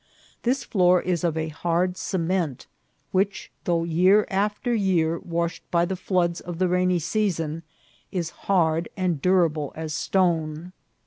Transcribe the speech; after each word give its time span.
This 0.41 0.63
floor 0.63 0.99
is 0.99 1.23
of 1.23 1.37
a 1.37 1.49
hard 1.49 1.95
ce 1.95 2.15
ment, 2.17 2.65
which, 3.11 3.51
though 3.65 3.83
year 3.83 4.25
after 4.31 4.73
year 4.73 5.19
washed 5.19 5.61
by 5.69 5.85
the 5.85 5.95
floods 5.95 6.41
of 6.41 6.57
the 6.57 6.67
rainy 6.67 6.97
season, 6.97 7.61
is 8.11 8.31
hard 8.49 8.89
and 8.97 9.21
durable 9.21 9.71
as 9.75 9.93
stone. 9.93 10.73